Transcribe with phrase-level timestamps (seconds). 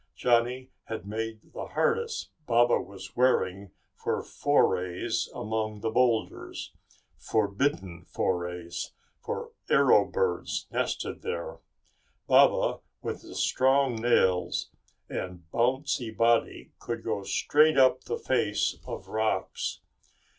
[0.15, 6.71] Johnny had made the harness Baba was wearing for forays among the boulders
[7.19, 11.59] forbidden forays, for arrow birds nested there.
[12.25, 14.71] Baba, with his strong nails
[15.07, 19.81] and bouncy body, could go straight up the face of rocks.